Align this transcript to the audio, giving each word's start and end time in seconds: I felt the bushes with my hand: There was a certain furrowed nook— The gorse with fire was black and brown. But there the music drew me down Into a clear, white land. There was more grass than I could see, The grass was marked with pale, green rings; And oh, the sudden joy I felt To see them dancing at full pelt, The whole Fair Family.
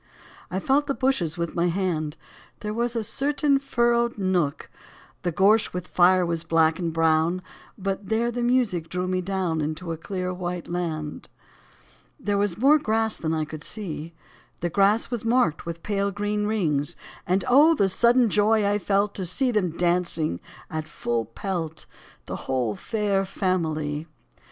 I 0.49 0.59
felt 0.59 0.87
the 0.87 0.95
bushes 0.95 1.37
with 1.37 1.53
my 1.53 1.67
hand: 1.67 2.17
There 2.61 2.73
was 2.73 2.95
a 2.95 3.03
certain 3.03 3.59
furrowed 3.59 4.17
nook— 4.17 4.67
The 5.21 5.31
gorse 5.31 5.73
with 5.73 5.87
fire 5.87 6.25
was 6.25 6.43
black 6.43 6.79
and 6.79 6.91
brown. 6.91 7.43
But 7.77 8.09
there 8.09 8.31
the 8.31 8.41
music 8.41 8.89
drew 8.89 9.07
me 9.07 9.21
down 9.21 9.61
Into 9.61 9.91
a 9.91 9.97
clear, 9.97 10.33
white 10.33 10.67
land. 10.67 11.29
There 12.19 12.39
was 12.39 12.57
more 12.57 12.79
grass 12.79 13.15
than 13.15 13.31
I 13.35 13.45
could 13.45 13.63
see, 13.63 14.15
The 14.61 14.71
grass 14.71 15.11
was 15.11 15.23
marked 15.23 15.67
with 15.67 15.83
pale, 15.83 16.09
green 16.09 16.47
rings; 16.47 16.95
And 17.27 17.45
oh, 17.47 17.75
the 17.75 17.87
sudden 17.87 18.27
joy 18.31 18.65
I 18.65 18.79
felt 18.79 19.13
To 19.13 19.23
see 19.27 19.51
them 19.51 19.69
dancing 19.69 20.41
at 20.71 20.87
full 20.87 21.25
pelt, 21.25 21.85
The 22.25 22.35
whole 22.47 22.75
Fair 22.75 23.23
Family. 23.23 24.07